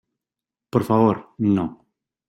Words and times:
por 0.71 0.83
favor, 0.89 1.29
no. 1.37 1.65